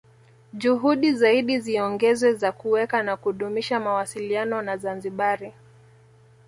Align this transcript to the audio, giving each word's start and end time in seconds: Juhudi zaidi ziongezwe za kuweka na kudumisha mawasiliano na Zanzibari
Juhudi 0.53 1.13
zaidi 1.13 1.59
ziongezwe 1.59 2.33
za 2.33 2.51
kuweka 2.51 3.03
na 3.03 3.17
kudumisha 3.17 3.79
mawasiliano 3.79 4.61
na 4.61 4.77
Zanzibari 4.77 5.53